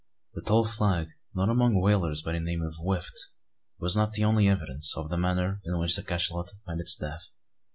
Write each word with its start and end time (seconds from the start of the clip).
The 0.33 0.41
tall 0.41 0.65
flag, 0.65 1.09
known 1.35 1.49
among 1.49 1.79
whalers 1.79 2.23
by 2.23 2.31
the 2.31 2.39
name 2.39 2.63
of 2.63 2.79
"whift," 2.79 3.13
was 3.77 3.95
not 3.95 4.13
the 4.13 4.23
only 4.23 4.47
evidence 4.47 4.97
of 4.97 5.11
the 5.11 5.15
manner 5.19 5.61
in 5.63 5.77
which 5.77 5.95
the 5.95 6.01
cachalot 6.01 6.49
had 6.49 6.59
met 6.65 6.81
its 6.81 6.95
death. 6.95 7.29